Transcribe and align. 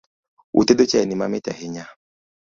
Utedo 0.59 0.85
chaini 0.85 1.15
mamit 1.15 1.47
ahinya 1.47 1.85